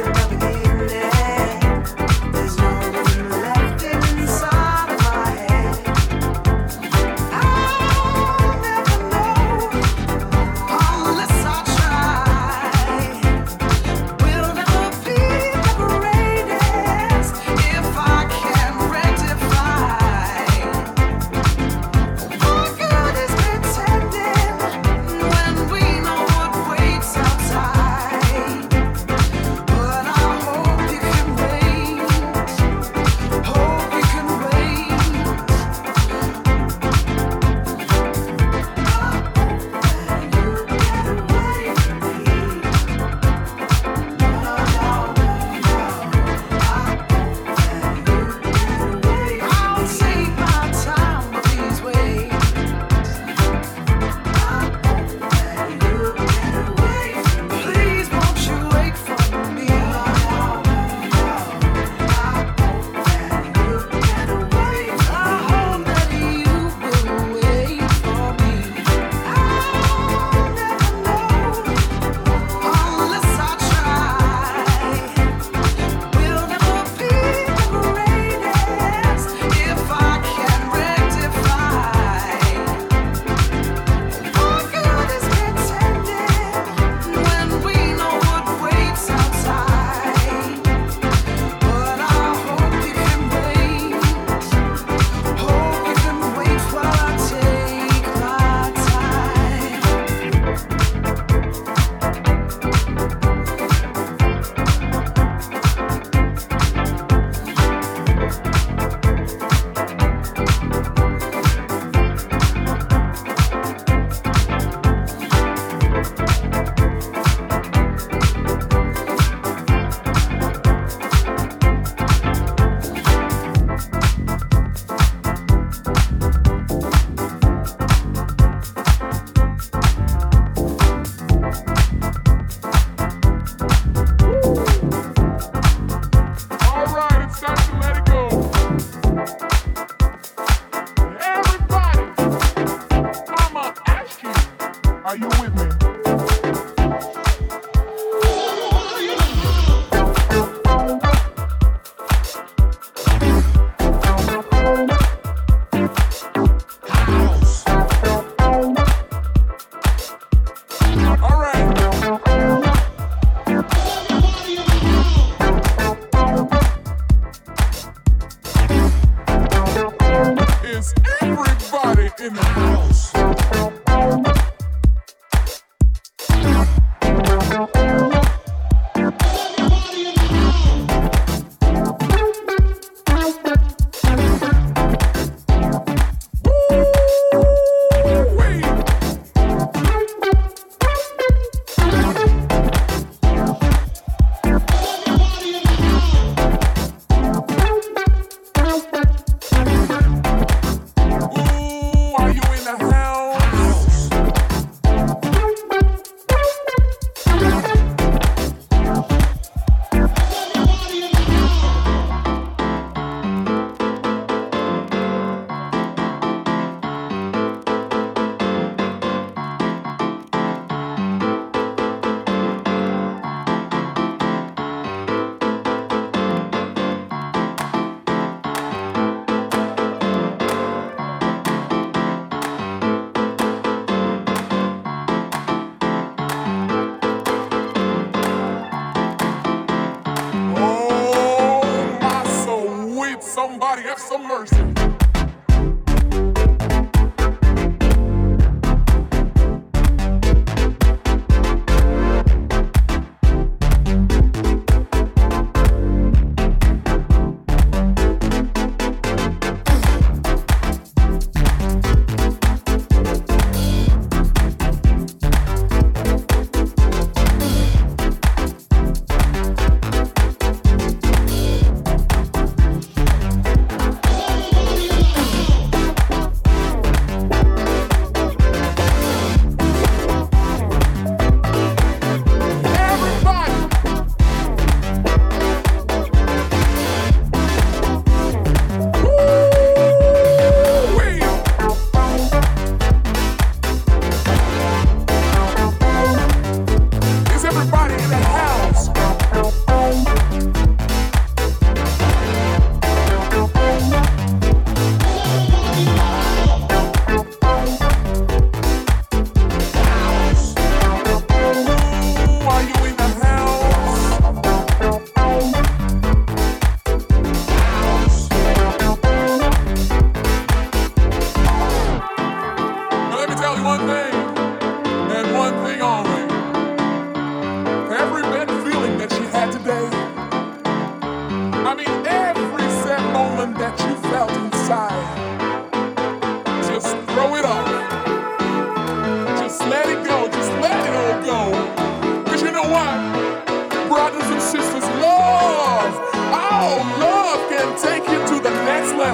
Are 0.00 0.06
you. 0.06 0.28
the 0.28 0.37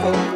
next 0.04 0.33